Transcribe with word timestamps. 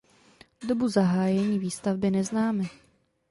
Dobu 0.67 0.87
zahájení 0.89 1.59
výstavby 1.59 2.11
neznáme. 2.11 2.63